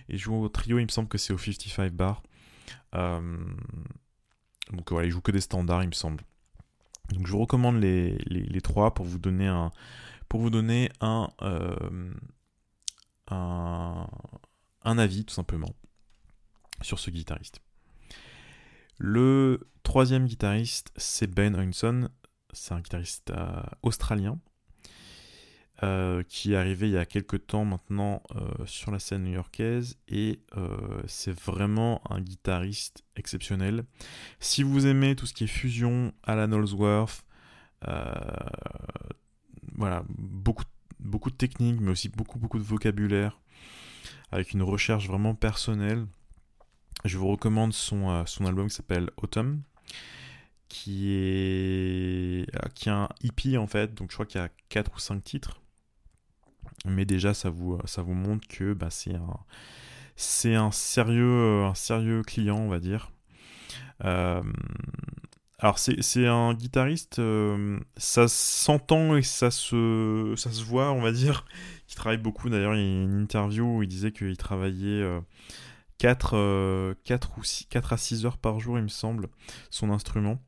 Et 0.09 0.17
joue 0.17 0.35
au 0.35 0.49
trio, 0.49 0.77
il 0.77 0.83
me 0.83 0.89
semble 0.89 1.07
que 1.07 1.17
c'est 1.17 1.31
au 1.31 1.37
55 1.37 1.93
bar. 1.93 2.21
Euh, 2.95 3.37
donc 4.73 4.91
voilà, 4.91 5.07
il 5.07 5.11
joue 5.11 5.21
que 5.21 5.31
des 5.31 5.39
standards, 5.39 5.83
il 5.83 5.87
me 5.87 5.93
semble. 5.93 6.25
Donc 7.13 7.27
je 7.27 7.31
vous 7.31 7.39
recommande 7.39 7.77
les, 7.77 8.61
trois 8.61 8.93
pour 8.93 9.05
vous 9.05 9.19
donner 9.19 9.47
donner 10.49 10.91
un, 10.99 11.29
avis 14.83 15.23
tout 15.23 15.33
simplement 15.33 15.73
sur 16.81 16.99
ce 16.99 17.09
guitariste. 17.09 17.61
Le 18.97 19.69
troisième 19.83 20.25
guitariste, 20.25 20.91
c'est 20.97 21.27
Ben 21.27 21.55
Oinson. 21.55 22.09
C'est 22.51 22.73
un 22.73 22.81
guitariste 22.81 23.31
euh, 23.31 23.63
australien 23.81 24.39
euh, 25.83 26.23
qui 26.23 26.53
est 26.53 26.55
arrivé 26.55 26.87
il 26.87 26.93
y 26.93 26.97
a 26.97 27.05
quelques 27.05 27.47
temps 27.47 27.65
maintenant 27.65 28.23
euh, 28.35 28.65
sur 28.65 28.91
la 28.91 28.99
scène 28.99 29.23
new-yorkaise 29.23 29.97
et 30.07 30.39
c'est 31.07 31.37
vraiment 31.37 32.01
un 32.09 32.21
guitariste 32.21 33.03
exceptionnel. 33.15 33.85
Si 34.39 34.63
vous 34.63 34.87
aimez 34.87 35.15
tout 35.15 35.25
ce 35.25 35.33
qui 35.33 35.43
est 35.43 35.47
fusion, 35.47 36.13
Alan 36.23 36.51
Holsworth, 36.51 37.25
voilà, 39.77 40.05
beaucoup 40.07 40.63
beaucoup 41.05 41.29
de 41.29 41.35
techniques, 41.35 41.79
mais 41.79 41.91
aussi 41.91 42.09
beaucoup, 42.09 42.39
beaucoup 42.39 42.57
de 42.57 42.63
vocabulaire, 42.63 43.39
avec 44.31 44.51
une 44.51 44.63
recherche 44.63 45.07
vraiment 45.07 45.35
personnelle. 45.35 46.05
Je 47.05 47.17
vous 47.17 47.27
recommande 47.27 47.73
son, 47.73 48.09
euh, 48.09 48.23
son 48.25 48.45
album 48.45 48.67
qui 48.67 48.75
s'appelle 48.75 49.11
Autumn, 49.17 49.61
qui 50.67 51.11
est, 51.11 52.47
euh, 52.55 52.69
qui 52.73 52.89
est 52.89 52.91
un 52.91 53.09
hippie 53.21 53.57
en 53.57 53.67
fait, 53.67 53.93
donc 53.93 54.09
je 54.09 54.15
crois 54.15 54.25
qu'il 54.25 54.41
y 54.41 54.43
a 54.43 54.49
4 54.69 54.95
ou 54.95 54.99
5 54.99 55.23
titres. 55.23 55.61
Mais 56.85 57.05
déjà, 57.05 57.33
ça 57.33 57.49
vous, 57.49 57.79
ça 57.85 58.01
vous 58.01 58.13
montre 58.13 58.47
que 58.47 58.73
bah, 58.73 58.89
c'est 58.89 59.15
un, 59.15 59.37
c'est 60.15 60.55
un 60.55 60.71
sérieux, 60.71 61.71
client, 62.25 62.57
on 62.57 62.69
va 62.69 62.79
dire. 62.79 63.11
Euh, 64.03 64.43
alors 65.59 65.79
c'est 65.79 66.27
un 66.27 66.53
guitariste, 66.53 67.19
euh, 67.19 67.79
ça 67.95 68.27
s'entend 68.27 69.15
et 69.15 69.21
ça 69.21 69.51
se, 69.51 70.33
ça 70.35 70.49
voit, 70.65 70.91
on 70.91 71.01
va 71.01 71.11
dire, 71.13 71.45
qui 71.87 71.95
travaille 71.95 72.17
beaucoup. 72.17 72.49
D'ailleurs, 72.49 72.75
il 72.75 72.81
y 72.81 72.83
a 72.83 73.03
une 73.03 73.21
interview 73.21 73.77
où 73.77 73.83
il 73.83 73.87
disait 73.87 74.11
qu'il 74.11 74.35
travaillait 74.37 75.03
4, 75.97 76.33
euh, 76.33 76.93
4, 77.05 77.29
euh, 77.29 77.39
ou 77.39 77.43
6, 77.43 77.67
4 77.69 77.93
à 77.93 77.97
6 77.97 78.25
heures 78.25 78.37
par 78.37 78.59
jour, 78.59 78.77
il 78.77 78.83
me 78.83 78.89
semble, 78.89 79.29
son 79.69 79.91
instrument. 79.91 80.39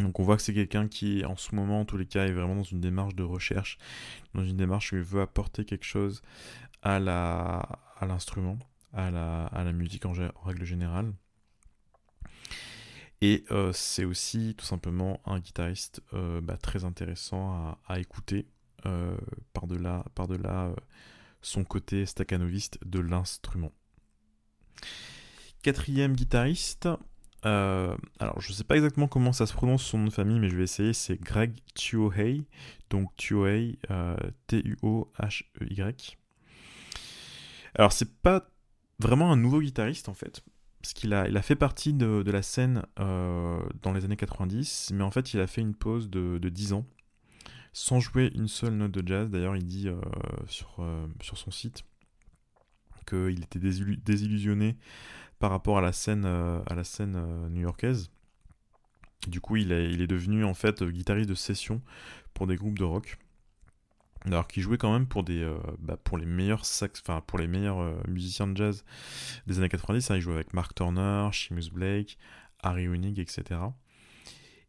Donc 0.00 0.20
on 0.20 0.22
voit 0.22 0.36
que 0.36 0.42
c'est 0.42 0.54
quelqu'un 0.54 0.88
qui, 0.88 1.24
en 1.24 1.36
ce 1.36 1.54
moment, 1.54 1.80
en 1.80 1.84
tous 1.84 1.96
les 1.96 2.06
cas, 2.06 2.26
est 2.26 2.32
vraiment 2.32 2.56
dans 2.56 2.62
une 2.62 2.80
démarche 2.80 3.14
de 3.14 3.22
recherche, 3.22 3.78
dans 4.34 4.44
une 4.44 4.56
démarche 4.56 4.92
où 4.92 4.96
il 4.96 5.02
veut 5.02 5.22
apporter 5.22 5.64
quelque 5.64 5.84
chose 5.84 6.22
à 6.82 6.98
l'instrument, 8.02 8.58
à 8.92 9.10
la, 9.10 9.72
musique 9.72 10.06
en, 10.06 10.12
règle 10.44 10.64
générale. 10.64 11.12
Et 13.22 13.44
euh, 13.50 13.72
c'est 13.72 14.04
aussi 14.04 14.54
tout 14.56 14.66
simplement 14.66 15.20
un 15.24 15.40
guitariste 15.40 16.02
euh, 16.12 16.42
bah, 16.42 16.58
très 16.58 16.84
intéressant 16.84 17.78
à, 17.88 17.98
écouter 17.98 18.46
euh, 18.84 19.16
par-delà 19.54 20.04
par 20.14 20.28
-delà, 20.28 20.74
son 21.40 21.64
côté 21.64 22.04
staccanoviste 22.04 22.78
de 22.84 23.00
l'instrument. 23.00 23.72
Quatrième 25.62 26.14
guitariste, 26.14 26.88
alors 27.46 28.40
je 28.40 28.52
sais 28.52 28.64
pas 28.64 28.76
exactement 28.76 29.08
comment 29.08 29.32
ça 29.32 29.46
se 29.46 29.52
prononce 29.52 29.82
son 29.84 29.98
nom 29.98 30.04
de 30.06 30.12
famille, 30.12 30.38
mais 30.40 30.48
je 30.48 30.56
vais 30.56 30.64
essayer, 30.64 30.92
c'est 30.92 31.20
Greg 31.20 31.54
Tuohey, 31.74 32.44
donc 32.90 33.14
Tuohey, 33.16 33.78
T-U-O-H-E-Y. 34.46 36.16
Alors 37.74 37.92
c'est 37.92 38.20
pas 38.20 38.48
vraiment 38.98 39.30
un 39.32 39.36
nouveau 39.36 39.60
guitariste 39.60 40.08
en 40.08 40.14
fait, 40.14 40.42
parce 40.80 40.94
qu'il 40.94 41.12
a, 41.14 41.42
fait 41.42 41.56
partie 41.56 41.92
de, 41.92 42.22
la 42.26 42.42
scène 42.42 42.84
euh, 43.00 43.60
dans 43.82 43.92
les 43.92 44.04
années 44.04 44.16
90, 44.16 44.92
mais 44.94 45.02
en 45.02 45.10
fait 45.10 45.34
il 45.34 45.40
a 45.40 45.46
fait 45.46 45.60
une 45.60 45.74
pause 45.74 46.08
de, 46.10 46.38
10 46.38 46.72
ans, 46.72 46.86
sans 47.72 48.00
jouer 48.00 48.30
une 48.34 48.48
seule 48.48 48.74
note 48.74 48.92
de 48.92 49.06
jazz. 49.06 49.30
D'ailleurs 49.30 49.56
il 49.56 49.66
dit 49.66 49.88
euh, 49.88 50.00
sur, 50.46 50.76
euh, 50.78 51.06
sur 51.20 51.36
son 51.38 51.50
site 51.50 51.84
qu'il 53.06 53.42
était 53.42 53.58
désillusionné 53.58 54.76
par 55.38 55.50
rapport 55.50 55.78
à 55.78 55.80
la 55.80 55.92
scène, 55.92 56.24
la 56.24 56.84
scène 56.84 57.48
new-yorkaise. 57.50 58.10
Du 59.26 59.40
coup 59.40 59.56
il 59.56 59.72
est, 59.72 60.06
devenu 60.06 60.44
en 60.44 60.54
fait 60.54 60.82
guitariste 60.84 61.28
de 61.28 61.34
session 61.34 61.82
pour 62.34 62.46
des 62.46 62.56
groupes 62.56 62.78
de 62.78 62.84
rock. 62.84 63.18
Alors 64.26 64.48
qu'il 64.48 64.62
jouait 64.62 64.78
quand 64.78 64.92
même 64.92 65.06
pour 65.06 65.24
euh, 65.28 65.58
bah, 65.78 65.98
les 66.18 66.26
meilleurs 66.26 66.64
sax, 66.64 67.02
pour 67.26 67.38
les 67.38 67.46
meilleurs 67.46 67.80
euh, 67.80 67.94
musiciens 68.08 68.48
de 68.48 68.56
jazz 68.56 68.84
des 69.46 69.58
années 69.58 69.68
90. 69.68 70.10
Hein, 70.10 70.16
il 70.16 70.20
jouait 70.20 70.34
avec 70.34 70.52
Mark 70.52 70.74
Turner, 70.74 71.28
Seamus 71.32 71.70
Blake, 71.72 72.18
Harry 72.62 72.88
Honig, 72.88 73.20
etc. 73.20 73.60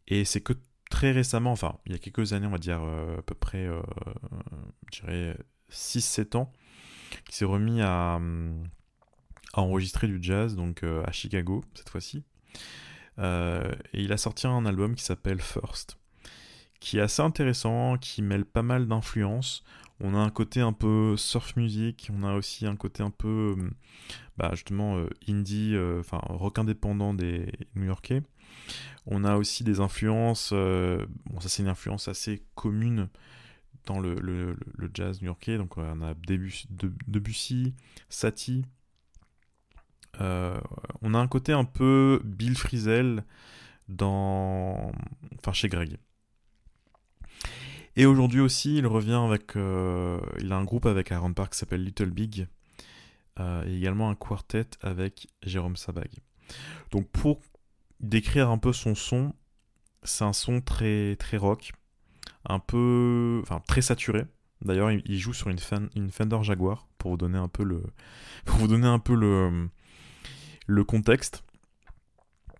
Et 0.07 0.25
c'est 0.25 0.41
que 0.41 0.53
très 0.91 1.11
récemment, 1.11 1.51
enfin 1.51 1.77
il 1.85 1.91
y 1.91 1.95
a 1.95 1.97
quelques 1.97 2.33
années, 2.33 2.45
on 2.45 2.51
va 2.51 2.59
dire 2.59 2.81
euh, 2.83 3.17
à 3.17 3.21
peu 3.23 3.35
près, 3.35 3.67
je 4.93 5.01
dirais 5.01 5.37
6-7 5.71 6.37
ans, 6.37 6.51
qu'il 7.25 7.33
s'est 7.33 7.45
remis 7.45 7.81
à, 7.81 8.19
à, 9.57 9.61
enregistrer 9.61 10.07
du 10.07 10.19
jazz, 10.21 10.55
donc 10.55 10.83
à 10.83 11.11
Chicago 11.11 11.63
cette 11.73 11.89
fois-ci. 11.89 12.23
et 13.19 13.73
il 13.93 14.11
a 14.13 14.17
sorti 14.17 14.47
un 14.47 14.65
album 14.65 14.95
qui 14.95 15.03
s'appelle 15.03 15.41
First 15.41 15.97
qui 16.79 16.97
est 16.97 17.01
assez 17.01 17.21
intéressant, 17.21 17.97
qui 17.97 18.21
mêle 18.21 18.45
pas 18.45 18.61
mal 18.61 18.87
d'influences. 18.87 19.63
On 19.99 20.13
a 20.13 20.19
un 20.19 20.29
côté 20.29 20.61
un 20.61 20.73
peu 20.73 21.17
surf 21.17 21.55
music, 21.55 22.09
on 22.13 22.23
a 22.23 22.35
aussi 22.35 22.67
un 22.67 22.75
côté 22.75 23.01
un 23.01 23.09
peu, 23.09 23.55
euh, 23.57 23.69
bah 24.37 24.51
justement, 24.53 24.97
euh, 24.97 25.09
indie, 25.27 25.73
euh, 25.73 25.99
enfin 26.01 26.19
rock 26.23 26.59
indépendant 26.59 27.13
des 27.13 27.51
New-Yorkais. 27.75 28.21
On 29.07 29.23
a 29.23 29.37
aussi 29.37 29.63
des 29.63 29.79
influences, 29.79 30.51
bon 30.51 31.39
ça 31.39 31.47
c'est 31.49 31.63
une 31.63 31.69
influence 31.69 32.09
assez 32.09 32.43
commune 32.55 33.07
dans 33.85 33.99
le, 33.99 34.57
jazz 34.93 35.21
new-yorkais, 35.21 35.57
donc 35.57 35.77
on 35.77 36.01
a 36.01 36.13
Debussy, 36.13 36.67
Debussy 37.07 37.73
Satie. 38.09 38.65
On 40.19 41.13
a 41.13 41.17
un 41.17 41.27
côté 41.27 41.53
un 41.53 41.65
peu 41.65 42.21
Bill 42.23 42.57
Frisell 42.57 43.23
dans, 43.87 44.91
enfin 45.37 45.53
chez 45.53 45.69
Greg. 45.69 45.97
Et 47.97 48.05
aujourd'hui 48.05 48.41
aussi, 48.41 48.77
il 48.77 48.85
revient 48.85 49.19
avec. 49.25 49.55
Euh, 49.55 50.19
il 50.39 50.51
a 50.51 50.55
un 50.55 50.63
groupe 50.63 50.85
avec 50.85 51.11
Aaron 51.11 51.33
Park 51.33 51.53
qui 51.53 51.57
s'appelle 51.57 51.83
Little 51.83 52.11
Big. 52.11 52.47
Euh, 53.39 53.65
et 53.65 53.75
également 53.75 54.09
un 54.09 54.15
quartet 54.15 54.67
avec 54.81 55.27
Jérôme 55.43 55.75
Sabag. 55.75 56.09
Donc 56.91 57.07
pour 57.09 57.41
décrire 57.99 58.49
un 58.49 58.57
peu 58.59 58.71
son 58.71 58.95
son, 58.95 59.33
c'est 60.03 60.23
un 60.23 60.33
son 60.33 60.61
très, 60.61 61.15
très 61.15 61.37
rock, 61.37 61.73
un 62.45 62.59
peu. 62.59 63.39
Enfin, 63.43 63.61
très 63.67 63.81
saturé. 63.81 64.25
D'ailleurs, 64.61 64.91
il, 64.91 65.17
joue 65.19 65.33
sur 65.33 65.49
une, 65.49 65.59
Fender 65.59 66.39
Jaguar 66.41 66.87
pour 66.99 67.11
vous 67.11 67.17
donner 67.17 67.37
un 67.37 67.47
peu 67.47 67.63
pour 68.45 68.57
vous 68.57 68.67
donner 68.67 68.87
un 68.87 68.99
peu 68.99 69.15
le, 69.15 69.69
le 70.67 70.83
contexte. 70.83 71.43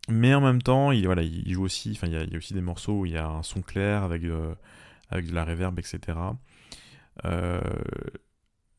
Mais 0.10 0.34
en 0.34 0.42
même 0.42 0.62
temps, 0.62 0.92
il, 0.92 1.06
voilà, 1.06 1.22
il 1.22 1.54
joue 1.54 1.66
aussi. 1.66 1.92
Enfin, 1.92 2.08
il 2.08 2.14
y, 2.14 2.36
a, 2.36 2.38
aussi 2.38 2.54
des 2.54 2.62
morceaux 2.62 3.02
où 3.02 3.06
il 3.06 3.12
y 3.12 3.18
a 3.18 3.28
un 3.28 3.44
son 3.44 3.62
clair 3.62 4.04
avec. 4.04 4.24
Euh, 4.24 4.56
avec 5.10 5.28
de 5.28 5.34
la 5.34 5.46
reverb, 5.46 5.78
etc. 5.80 6.18
Euh, 7.26 7.62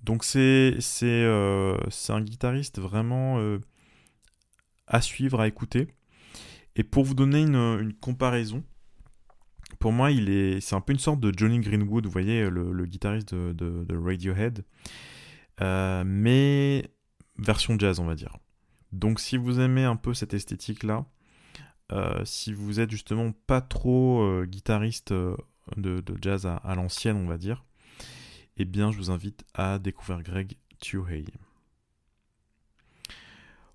donc 0.03 0.25
c'est 0.25 0.79
euh, 1.03 1.77
c'est 1.91 2.13
un 2.13 2.21
guitariste 2.21 2.79
vraiment 2.79 3.39
euh, 3.39 3.59
à 4.87 5.01
suivre, 5.01 5.41
à 5.41 5.49
écouter. 5.49 5.89
Et 6.77 6.85
pour 6.85 7.05
vous 7.05 7.15
donner 7.15 7.43
une, 7.43 7.93
comparaison, 8.01 8.63
pour 9.81 9.91
moi, 9.91 10.13
il 10.13 10.31
est, 10.31 10.61
c'est 10.61 10.77
un 10.77 10.81
peu 10.81 10.93
une 10.93 11.01
sorte 11.01 11.19
de 11.19 11.33
Johnny 11.37 11.59
Greenwood, 11.59 12.07
vous 12.07 12.13
voyez, 12.13 12.49
le, 12.49 12.87
guitariste 12.87 13.35
de, 13.35 13.97
Radiohead, 13.97 14.65
mais 15.61 16.89
version 17.37 17.77
jazz, 17.77 17.99
on 17.99 18.05
va 18.05 18.15
dire. 18.15 18.37
Donc, 18.93 19.21
si 19.21 19.37
vous 19.37 19.61
aimez 19.61 19.85
un 19.85 19.97
peu 19.97 20.15
cette 20.15 20.35
esthétique-là, 20.35 21.05
si 22.25 22.53
vous 22.53 22.81
êtes 22.81 22.91
justement 22.91 23.33
pas 23.47 23.61
trop 23.61 24.45
guitariste 24.45 25.13
de, 25.77 26.03
jazz 26.21 26.47
à, 26.47 26.75
l'ancienne, 26.75 27.17
on 27.17 27.27
va 27.27 27.39
dire, 27.39 27.65
eh 28.57 28.65
bien, 28.65 28.91
je 28.91 28.99
vous 28.99 29.11
invite 29.11 29.45
à 29.55 29.79
découvrir 29.79 30.23
Greg 30.23 30.57
Tuhey. 30.81 31.25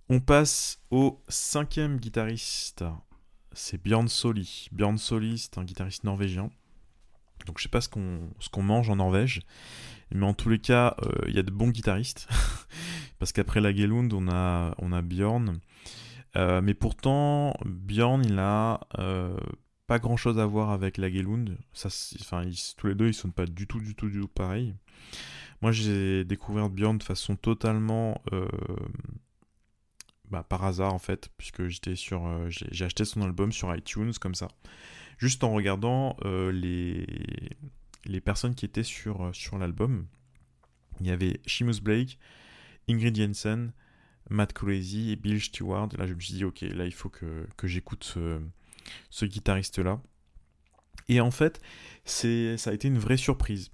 On 0.10 0.20
passe 0.20 0.82
au 0.92 1.24
cinquième 1.28 1.98
guitariste, 1.98 2.84
c'est 3.54 3.82
Björn 3.82 4.08
Soli. 4.08 4.68
Björn 4.72 4.98
Soli, 4.98 5.38
c'est 5.38 5.58
un 5.58 5.64
guitariste 5.64 6.04
norvégien. 6.04 6.50
Donc 7.46 7.58
je 7.58 7.64
sais 7.64 7.70
pas 7.70 7.82
ce 7.82 7.90
qu'on 7.90 8.62
mange 8.62 8.90
en 8.90 8.98
Norvège, 8.98 9.42
mais 10.12 10.26
en 10.26 10.34
tous 10.34 10.50
les 10.50 10.60
cas, 10.60 10.96
euh, 11.02 11.26
il 11.28 11.36
y 11.36 11.40
a 11.40 11.44
de 11.44 11.52
bons 11.52 11.70
guitaristes. 11.70 12.28
Parce 13.20 13.32
qu'après 13.32 13.62
la 13.62 13.74
Gelund, 13.74 14.12
on 14.14 14.28
a, 14.28 14.76
on 14.80 14.92
a 14.92 15.02
Björn. 15.02 15.60
Euh, 16.36 16.62
mais 16.62 16.74
pourtant, 16.74 17.56
Björn, 17.66 18.24
il 18.26 18.40
a 18.40 18.82
euh, 18.98 19.38
pas 19.88 20.00
grand 20.00 20.18
chose 20.18 20.40
à 20.40 20.46
voir 20.46 20.72
avec 20.72 20.98
la 20.98 21.12
Gelund. 21.12 21.58
Ça, 21.74 21.90
enfin, 22.20 22.50
tous 22.78 22.88
les 22.88 22.96
deux, 22.96 23.08
ils 23.08 23.14
sont 23.14 23.32
pas 23.32 23.46
du 23.46 23.68
tout, 23.68 23.80
du 23.80 23.96
tout, 23.96 24.10
du 24.10 24.20
tout 24.22 24.28
pareils. 24.28 24.76
Moi, 25.62 25.72
j'ai 25.72 26.26
découvert 26.26 26.70
Björn 26.70 26.98
de 26.98 27.04
façon 27.04 27.36
totalement 27.36 28.22
euh, 28.34 28.48
bah, 30.30 30.44
par 30.44 30.64
hasard 30.66 30.94
en 30.94 31.00
fait, 31.00 31.30
puisque 31.38 31.68
j'étais 31.68 31.96
sur, 31.96 32.26
euh, 32.26 32.48
j'ai 32.50 32.86
acheté 32.86 33.06
son 33.06 33.22
album 33.22 33.52
sur 33.52 33.74
iTunes 33.74 34.12
comme 34.20 34.36
ça, 34.36 34.48
juste 35.18 35.44
en 35.44 35.54
regardant 35.54 36.18
les 36.26 37.06
les 38.06 38.20
personnes 38.20 38.56
qui 38.56 38.66
étaient 38.66 38.84
sur 38.84 39.30
sur 39.34 39.58
l'album. 39.58 40.08
Il 41.00 41.08
y 41.08 41.12
avait 41.12 41.40
Seamus 41.46 41.80
Blake, 41.82 42.20
Ingrid 42.90 43.16
Jensen, 43.16 43.72
Matt 44.30 44.54
Crazy 44.54 45.12
et 45.12 45.16
Bill 45.16 45.42
Stewart. 45.42 45.90
là, 45.98 46.08
je 46.08 46.14
me 46.14 46.20
suis 46.20 46.34
dit, 46.34 46.46
ok, 46.46 46.62
là, 46.62 46.86
il 46.86 46.94
faut 46.94 47.10
que, 47.10 47.48
j'écoute 47.64 48.18
ce 49.10 49.26
guitariste-là. 49.26 50.02
Et 51.10 51.22
en 51.22 51.32
fait, 51.32 51.62
ça 52.06 52.70
a 52.70 52.74
été 52.74 52.88
une 52.88 52.98
vraie 52.98 53.18
surprise 53.18 53.72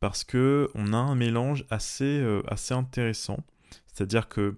parce 0.00 0.24
que 0.24 0.68
on 0.74 0.92
a 0.92 0.96
un 0.96 1.14
mélange 1.14 1.64
assez, 1.70 2.04
euh, 2.04 2.42
intéressant. 2.70 3.38
C'est-à-dire 3.86 4.28
que 4.28 4.56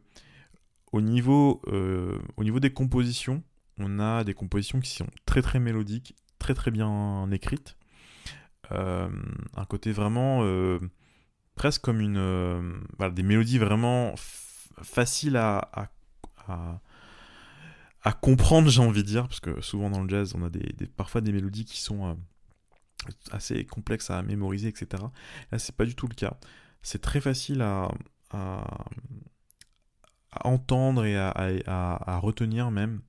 au 0.92 1.00
niveau, 1.00 1.60
euh, 1.66 2.18
au 2.36 2.44
niveau 2.44 2.60
des 2.60 2.72
compositions, 2.72 3.42
on 3.78 3.98
a 3.98 4.24
des 4.24 4.34
compositions 4.34 4.80
qui 4.80 4.90
sont 4.90 5.08
très 5.26 5.42
très 5.42 5.58
mélodiques, 5.58 6.14
très 6.38 6.54
très 6.54 6.70
bien 6.70 7.30
écrites. 7.30 7.76
Euh, 8.72 9.10
un 9.54 9.64
côté 9.66 9.92
vraiment 9.92 10.42
presque 11.54 11.82
comme 11.82 12.00
une 12.00 12.82
des 13.12 13.22
mélodies 13.22 13.58
vraiment 13.58 14.14
faciles 14.82 15.36
à, 15.36 15.68
à, 16.46 16.80
à 18.04 18.12
comprendre, 18.12 18.68
j'ai 18.68 18.82
envie 18.82 19.02
de 19.02 19.08
dire, 19.08 19.26
parce 19.26 19.40
que 19.40 19.62
souvent 19.62 19.88
dans 19.88 20.02
le 20.02 20.08
jazz, 20.08 20.34
on 20.36 20.44
a 20.44 20.50
des, 20.50 20.86
parfois 20.86 21.22
des 21.22 21.32
mélodies 21.32 21.64
qui 21.64 21.80
sont 21.80 22.06
euh, 22.06 22.14
assez 23.30 23.64
complexes 23.64 24.10
à 24.10 24.22
mémoriser, 24.22 24.68
etc. 24.68 25.02
Là, 25.50 25.58
c'est 25.58 25.74
pas 25.74 25.86
du 25.86 25.94
tout 25.94 26.06
le 26.06 26.14
cas. 26.14 26.38
C'est 26.82 27.00
très 27.00 27.22
facile 27.22 27.62
à, 27.62 27.88
entendre 30.44 31.06
et 31.06 31.16
à, 31.16 32.18
retenir 32.22 32.70
même. 32.70 33.00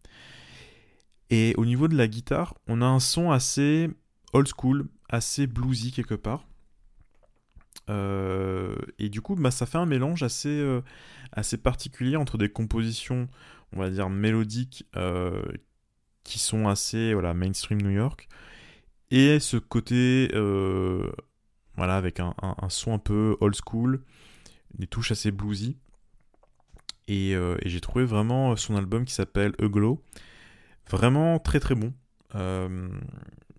Et 1.30 1.54
au 1.58 1.66
niveau 1.66 1.90
de 1.90 1.98
la 1.98 2.08
guitare, 2.08 2.56
on 2.68 2.82
a 2.82 2.86
un 2.86 3.02
son 3.02 3.32
assez 3.32 3.90
old 4.32 4.48
school, 4.48 4.88
assez 5.10 5.46
bluesy 5.46 5.92
quelque 5.92 6.16
part. 6.16 6.48
Euh, 7.90 8.76
et 9.00 9.10
du 9.10 9.22
coup, 9.22 9.36
bah, 9.36 9.52
ça 9.52 9.66
fait 9.66 9.78
un 9.78 9.86
mélange 9.86 10.24
assez, 10.24 10.50
euh, 10.50 10.82
assez 11.32 11.58
particulier 11.58 12.16
entre 12.16 12.38
des 12.38 12.50
compositions 12.50 13.28
on 13.74 13.80
va 13.80 13.90
dire, 13.90 14.10
mélodiques 14.10 14.86
euh, 14.96 15.44
qui 16.24 16.40
sont 16.40 16.68
assez 16.68 17.14
voilà, 17.14 17.34
mainstream 17.34 17.82
New 17.82 17.92
York. 17.92 18.28
Et 19.12 19.40
ce 19.40 19.58
côté, 19.58 20.30
voilà, 21.76 21.98
avec 21.98 22.20
un, 22.20 22.34
son 22.70 22.94
un 22.94 23.00
peu 23.00 23.38
old 23.42 23.56
school, 23.56 24.02
touches 24.90 25.12
assez 25.12 25.32
bluesy. 25.32 25.78
Et, 27.08 27.32
et 27.32 27.70
j'ai 27.70 27.82
trouvé 27.82 28.06
vraiment 28.06 28.56
son 28.56 28.76
album 28.76 29.06
qui 29.06 29.14
s'appelle 29.14 29.54
A 29.62 29.68
Glow 29.68 30.02
vraiment 30.90 31.40
très 31.40 31.60
très 31.60 31.76
bon. 31.76 31.94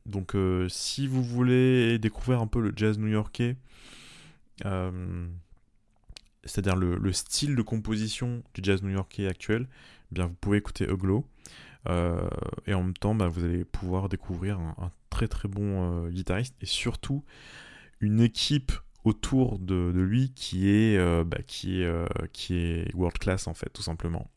donc 0.06 0.34
si 0.68 1.06
vous 1.06 1.22
voulez 1.22 1.98
découvrir 1.98 2.40
un 2.40 2.46
peu 2.46 2.60
le 2.60 2.72
jazz 2.74 2.98
new-yorkais, 2.98 3.56
c'est-à-dire 6.46 6.76
le, 6.76 7.12
style 7.12 7.56
de 7.56 7.62
composition 7.62 8.42
du 8.54 8.60
jazz 8.62 8.82
new-yorkais 8.82 9.26
actuel, 9.26 9.68
eh 10.10 10.14
bien 10.14 10.26
vous 10.26 10.34
pouvez 10.40 10.58
écouter 10.58 10.84
Uglo. 10.84 11.26
Euh, 11.88 12.28
et 12.66 12.74
en 12.74 12.82
même 12.82 12.94
temps, 12.94 13.14
bah, 13.14 13.28
vous 13.28 13.44
allez 13.44 13.64
pouvoir 13.64 14.08
découvrir 14.08 14.58
un, 14.58 14.90
très 15.10 15.28
très 15.28 15.48
bon 15.48 16.06
euh, 16.06 16.10
guitariste 16.10 16.54
et 16.60 16.66
surtout 16.66 17.24
une 18.00 18.20
équipe 18.20 18.72
autour 19.04 19.58
de, 19.58 19.92
lui 19.94 20.32
qui 20.34 20.68
est, 20.68 20.96
euh, 20.98 21.24
bah, 21.24 21.38
qui, 21.46 21.82
est, 21.82 22.32
qui 22.32 22.56
est 22.56 22.94
world 22.94 23.18
class 23.18 23.46
en 23.46 23.54
fait, 23.54 23.70
tout 23.70 23.82
simplement. 23.82 24.30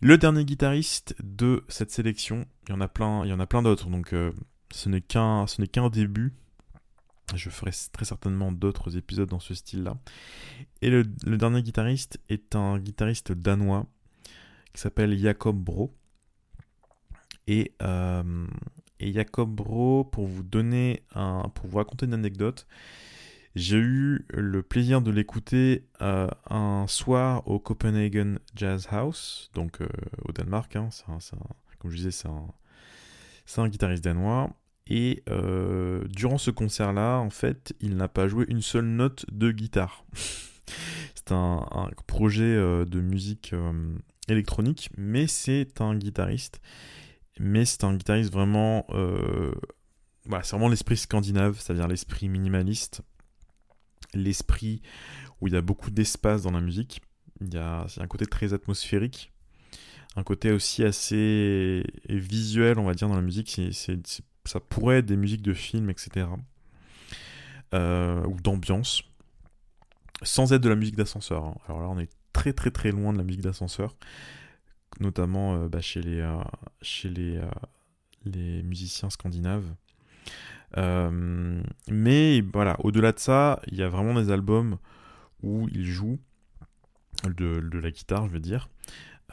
Le 0.00 0.16
dernier 0.16 0.44
guitariste 0.44 1.14
de 1.22 1.64
cette 1.68 1.90
sélection, 1.90 2.46
il 2.66 2.72
y 2.72 2.74
en 2.74 2.80
a 2.80 2.88
plein, 2.88 3.24
plein 3.46 3.62
d'autres, 3.62 3.90
donc 3.90 4.14
ce 4.70 4.88
n'est 4.88 5.02
qu'un, 5.02 5.46
ce 5.46 5.60
n'est 5.60 5.66
qu'un 5.66 5.90
début 5.90 6.32
je 7.36 7.50
ferai 7.50 7.70
très 7.92 8.04
certainement 8.04 8.52
d'autres 8.52 8.96
épisodes 8.96 9.28
dans 9.28 9.40
ce 9.40 9.54
style-là. 9.54 9.96
Et 10.82 10.90
le, 10.90 11.04
dernier 11.04 11.62
guitariste 11.62 12.18
est 12.28 12.56
un 12.56 12.78
guitariste 12.78 13.32
danois 13.32 13.86
qui 14.72 14.80
s'appelle 14.80 15.16
Jacob 15.18 15.56
Bro. 15.56 15.94
Et, 17.46 17.74
euh, 17.82 18.46
Jacob 19.00 19.50
Bro, 19.50 20.04
pour 20.04 20.26
vous 20.26 20.42
donner 20.42 21.04
pour 21.54 21.66
vous 21.66 21.78
raconter 21.78 22.06
une 22.06 22.14
anecdote, 22.14 22.66
j'ai 23.56 23.78
eu 23.78 24.26
le 24.28 24.62
plaisir 24.62 25.02
de 25.02 25.10
l'écouter 25.10 25.88
euh, 26.02 26.28
un 26.48 26.86
soir 26.86 27.46
au 27.48 27.58
Copenhagen 27.58 28.36
Jazz 28.54 28.86
House, 28.90 29.50
donc 29.54 29.80
euh, 29.80 29.88
au 30.24 30.32
Danemark. 30.32 30.76
Hein, 30.76 30.90
comme 31.78 31.90
je 31.90 31.96
disais, 31.96 32.10
c'est 32.12 33.60
un 33.60 33.68
guitariste 33.68 34.04
danois. 34.04 34.50
Et 34.90 35.22
euh, 35.30 36.04
durant 36.08 36.36
ce 36.36 36.50
concert-là, 36.50 37.18
en 37.18 37.30
fait, 37.30 37.74
il 37.80 37.96
n'a 37.96 38.08
pas 38.08 38.26
joué 38.26 38.44
une 38.48 38.60
seule 38.60 38.86
note 38.86 39.24
de 39.30 39.52
guitare. 39.52 40.04
c'est 41.14 41.30
un, 41.30 41.64
projet 42.08 42.42
euh, 42.42 42.84
de 42.84 43.00
musique 43.00 43.52
euh, 43.52 43.72
électronique, 44.26 44.90
mais 44.98 45.28
c'est 45.28 45.80
un 45.80 45.94
guitariste. 45.96 46.60
Mais 47.38 47.64
c'est 47.64 47.84
un 47.84 47.94
guitariste 47.94 48.32
vraiment... 48.32 48.84
Voilà, 50.26 50.44
c'est 50.44 50.50
vraiment 50.50 50.68
l'esprit 50.68 50.98
scandinave, 50.98 51.58
c'est-à-dire 51.58 51.88
l'esprit 51.88 52.28
minimaliste, 52.28 53.00
l'esprit 54.12 54.82
où 55.40 55.46
il 55.48 55.54
y 55.54 55.56
a 55.56 55.62
beaucoup 55.62 55.90
d'espace 55.90 56.42
dans 56.42 56.50
la 56.50 56.60
musique. 56.60 57.00
Il 57.40 57.54
y 57.54 57.56
a, 57.56 57.86
un 57.96 58.06
côté 58.06 58.26
très 58.26 58.52
atmosphérique, 58.52 59.32
un 60.16 60.22
côté 60.22 60.52
aussi 60.52 60.84
assez 60.84 61.82
visuel, 62.08 62.78
on 62.78 62.84
va 62.84 62.92
dire, 62.92 63.08
dans 63.08 63.16
la 63.16 63.22
musique. 63.22 63.58
Ça 64.44 64.60
pourrait 64.60 64.98
être 64.98 65.06
des 65.06 65.16
musiques 65.16 65.42
de 65.42 65.54
films, 65.54 65.90
etc. 65.90 66.26
Euh, 67.72 68.24
ou 68.26 68.40
d'ambiance, 68.40 69.04
sans 70.22 70.52
être 70.52 70.62
de 70.62 70.68
la 70.68 70.74
musique 70.74 70.96
d'ascenseur. 70.96 71.44
Hein. 71.44 71.54
Alors 71.68 71.80
là, 71.82 71.88
on 71.88 72.00
est 72.00 72.10
très 72.32 72.52
très 72.52 72.72
très 72.72 72.90
loin 72.90 73.12
de 73.12 73.18
la 73.18 73.22
musique 73.22 73.42
d'ascenseur, 73.42 73.94
notamment 74.98 75.54
euh, 75.54 75.68
bah, 75.68 75.80
chez 75.80 76.00
les, 76.02 76.20
euh, 76.20 76.42
chez 76.82 77.08
les, 77.08 77.40
les 78.24 78.64
musiciens 78.64 79.08
scandinaves. 79.08 79.72
mais 80.76 82.40
voilà, 82.40 82.76
au-delà 82.80 83.12
de 83.12 83.20
ça, 83.20 83.60
il 83.68 83.76
y 83.76 83.82
a 83.84 83.88
vraiment 83.88 84.20
des 84.20 84.32
albums 84.32 84.78
où 85.42 85.68
ils 85.68 85.86
jouent 85.86 86.18
de, 87.24 87.60
de 87.60 87.78
la 87.78 87.92
guitare, 87.92 88.26
je 88.26 88.32
veux 88.32 88.40
dire. 88.40 88.68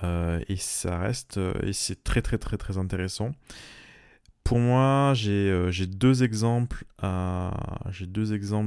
et 0.04 0.58
ça 0.58 1.00
reste, 1.00 1.40
et 1.64 1.74
c'est 1.74 2.04
très 2.04 2.22
très 2.22 2.38
très 2.38 2.58
très 2.58 2.78
intéressant. 2.78 3.32
Pour 4.48 4.60
moi, 4.60 5.14
euh, 5.26 5.72
j'ai 5.72 5.88
deux 5.88 6.24
exemples 6.24 6.86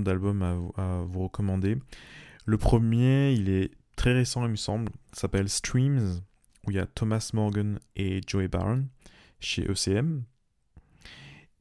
d'albums 0.02 0.70
à, 0.76 1.04
vous 1.08 1.22
recommander. 1.22 1.78
Le 2.44 2.58
premier, 2.58 3.32
il 3.32 3.48
est 3.48 3.70
très 3.96 4.12
récent, 4.12 4.44
il 4.44 4.50
me 4.50 4.56
semble. 4.56 4.92
s'appelle 5.14 5.48
Streams, 5.48 6.20
où 6.66 6.70
il 6.70 6.76
y 6.76 6.78
a 6.78 6.84
Thomas 6.84 7.30
Morgan 7.32 7.78
et 7.96 8.20
Joey 8.26 8.48
Barron 8.48 8.88
chez 9.38 9.62
ECM. 9.62 10.24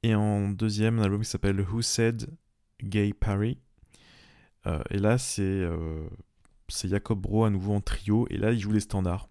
Et 0.04 0.14
en 0.16 0.50
deuxième, 0.50 1.00
un 1.00 1.04
album 1.04 1.22
qui 1.22 1.30
s'appelle 1.30 1.62
Who 1.62 1.82
Said 1.82 2.30
Gay 2.84 3.14
Paris. 3.18 3.58
Euh, 4.68 4.84
et 4.90 4.98
là, 4.98 5.18
c'est 5.18 5.44
euh, 5.44 6.10
Jacob 6.68 7.22
Bro 7.22 7.46
à 7.46 7.50
nouveau 7.50 7.74
en 7.74 7.80
trio. 7.80 8.28
Et 8.30 8.36
là, 8.36 8.52
il 8.52 8.60
joue 8.60 8.74
les 8.74 8.82
standards. 8.82 9.30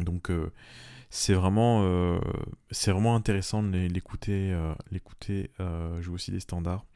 Donc, 0.00 0.30
c'est 1.14 1.34
vraiment, 1.34 1.82
euh, 1.84 2.18
vraiment 2.86 3.14
intéressant 3.14 3.62
de 3.62 3.76
l'écouter, 3.76 4.50
euh, 4.50 4.72
l'écouter 4.90 5.50
euh, 5.60 6.00
jouer 6.00 6.14
aussi 6.14 6.30
des 6.30 6.40
standards. 6.40 6.86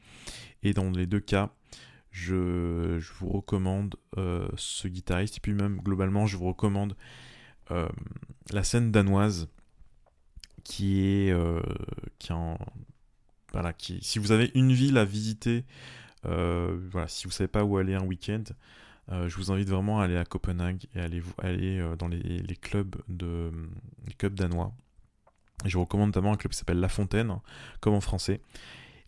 Et 0.63 0.73
dans 0.73 0.89
les 0.89 1.05
deux 1.05 1.19
cas, 1.19 1.51
je, 2.09 2.97
je 2.99 3.13
vous 3.19 3.29
recommande 3.29 3.95
ce 4.15 4.87
guitariste. 4.87 5.37
Et 5.37 5.39
puis 5.39 5.53
même 5.53 5.77
globalement, 5.81 6.25
je 6.25 6.35
vous 6.35 6.47
recommande 6.47 6.95
la 7.69 8.63
scène 8.63 8.91
danoise 8.91 9.49
qui 10.63 11.01
est, 11.01 11.35
qui 12.17 12.33
en, 12.33 12.57
voilà, 13.53 13.71
qui, 13.71 13.99
si 14.01 14.17
vous 14.17 14.31
avez 14.31 14.49
une 14.55 14.73
ville 14.73 14.97
à 14.97 15.05
visiter, 15.05 15.63
voilà, 16.23 17.07
si 17.07 17.25
vous 17.25 17.31
savez 17.31 17.49
pas 17.49 17.63
où 17.63 17.77
aller 17.77 17.93
un 17.93 18.03
week-end, 18.03 18.43
je 19.09 19.35
vous 19.35 19.51
invite 19.51 19.69
vraiment 19.69 20.01
à 20.01 20.05
aller 20.05 20.17
à 20.17 20.25
Copenhague 20.25 20.85
et 20.93 20.99
aller, 20.99 21.21
aller 21.37 21.79
euh, 21.79 21.95
dans 21.95 22.07
les, 22.07 22.43
clubs 22.61 22.95
danois. 24.33 24.73
je 25.65 25.77
vous 25.77 25.83
recommande 25.83 26.09
notamment 26.09 26.33
un 26.33 26.37
club 26.37 26.51
qui 26.51 26.57
s'appelle 26.57 26.79
La 26.79 26.89
Fontaine, 26.89 27.39
comme 27.79 27.93
en 27.93 28.01
français. 28.01 28.41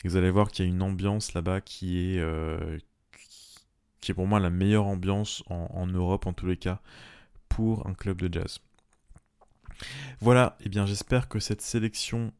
Vous 0.04 0.16
allez 0.16 0.30
voir 0.30 0.50
qu'il 0.50 0.64
y 0.64 0.68
a 0.68 0.70
une 0.70 0.82
ambiance 0.82 1.34
là-bas 1.34 1.60
qui 1.60 1.98
est 1.98 2.20
euh, 2.20 2.78
qui 4.00 4.12
est 4.12 4.14
pour 4.14 4.26
moi 4.26 4.40
la 4.40 4.48
meilleure 4.48 4.86
ambiance 4.86 5.44
en, 5.50 5.86
Europe 5.86 6.26
en 6.26 6.32
tous 6.32 6.46
les 6.46 6.56
cas 6.56 6.80
pour 7.50 7.86
un 7.86 7.92
club 7.92 8.22
de 8.22 8.32
jazz. 8.32 8.60
Voilà, 10.20 10.56
et 10.60 10.64
eh 10.66 10.68
bien 10.70 10.86
j'espère 10.86 11.28
que 11.28 11.38
cette 11.38 11.60
sélection 11.60 12.32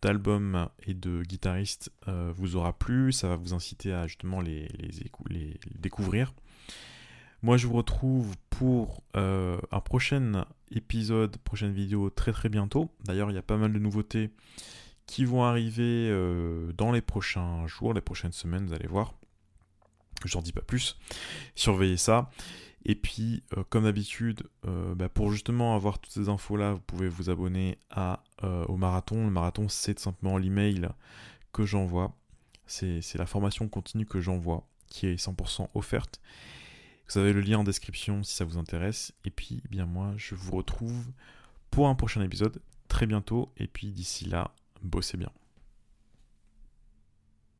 d'albums 0.00 0.68
et 0.86 0.94
de 0.94 1.22
guitaristes 1.22 1.90
vous 2.06 2.54
aura 2.54 2.78
plu, 2.78 3.10
ça 3.10 3.26
va 3.26 3.34
vous 3.34 3.52
inciter 3.52 3.92
à 3.92 4.06
justement 4.06 4.40
les 4.40 4.68
découvrir. 5.74 6.32
Moi, 7.42 7.56
je 7.56 7.66
vous 7.66 7.74
retrouve 7.74 8.34
pour 8.50 9.02
euh, 9.16 9.58
un 9.70 9.80
prochain 9.80 10.46
épisode, 10.70 11.36
prochaine 11.38 11.72
vidéo 11.72 12.10
très 12.10 12.32
très 12.32 12.48
bientôt. 12.48 12.90
D'ailleurs, 13.04 13.30
il 13.30 13.34
y 13.34 13.38
a 13.38 13.42
pas 13.42 13.56
mal 13.56 13.72
de 13.72 13.78
nouveautés 13.78 14.30
qui 15.06 15.24
vont 15.24 15.44
arriver 15.44 16.08
euh, 16.10 16.72
dans 16.72 16.90
les 16.90 17.02
prochains 17.02 17.66
jours, 17.66 17.94
les 17.94 18.00
prochaines 18.00 18.32
semaines, 18.32 18.66
vous 18.66 18.72
allez 18.72 18.88
voir. 18.88 19.14
Je 20.24 20.36
n'en 20.36 20.42
dis 20.42 20.52
pas 20.52 20.62
plus. 20.62 20.98
Surveillez 21.54 21.98
ça. 21.98 22.30
Et 22.86 22.94
puis, 22.94 23.42
euh, 23.56 23.64
comme 23.68 23.84
d'habitude, 23.84 24.44
bah, 24.96 25.08
pour 25.08 25.30
justement 25.30 25.76
avoir 25.76 25.98
toutes 25.98 26.12
ces 26.12 26.28
infos-là, 26.28 26.72
vous 26.72 26.80
pouvez 26.80 27.08
vous 27.08 27.30
abonner 27.30 27.78
à, 27.90 28.24
au 28.42 28.76
marathon. 28.76 29.24
Le 29.24 29.30
marathon, 29.30 29.68
c'est 29.68 29.98
simplement 29.98 30.38
l'email 30.38 30.88
que 31.52 31.64
j'envoie. 31.64 32.16
C'est 32.66 33.14
la 33.16 33.26
formation 33.26 33.68
continue 33.68 34.06
que 34.06 34.20
j'envoie, 34.20 34.66
qui 34.88 35.06
est 35.06 35.16
100% 35.16 35.68
offerte. 35.74 36.20
Vous 37.08 37.18
avez 37.18 37.32
le 37.32 37.40
lien 37.40 37.58
en 37.58 37.64
description 37.64 38.22
si 38.22 38.34
ça 38.34 38.44
vous 38.44 38.58
intéresse. 38.58 39.12
Et 39.24 39.30
puis, 39.30 39.62
eh 39.64 39.68
bien 39.68 39.86
moi, 39.86 40.14
je 40.16 40.34
vous 40.34 40.56
retrouve 40.56 41.06
pour 41.70 41.88
un 41.88 41.94
prochain 41.94 42.22
épisode 42.22 42.60
très 42.88 43.06
bientôt. 43.06 43.52
Et 43.56 43.66
puis 43.66 43.88
d'ici 43.88 44.24
là, 44.24 44.52
bossez 44.82 45.16
bien. 45.16 45.30